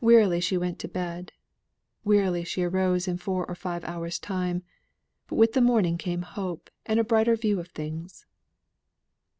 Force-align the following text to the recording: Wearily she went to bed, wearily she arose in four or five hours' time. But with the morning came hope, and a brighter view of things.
Wearily 0.00 0.40
she 0.40 0.56
went 0.56 0.80
to 0.80 0.88
bed, 0.88 1.30
wearily 2.02 2.42
she 2.42 2.64
arose 2.64 3.06
in 3.06 3.16
four 3.16 3.46
or 3.46 3.54
five 3.54 3.84
hours' 3.84 4.18
time. 4.18 4.64
But 5.28 5.36
with 5.36 5.52
the 5.52 5.60
morning 5.60 5.98
came 5.98 6.22
hope, 6.22 6.68
and 6.84 6.98
a 6.98 7.04
brighter 7.04 7.36
view 7.36 7.60
of 7.60 7.68
things. 7.68 8.26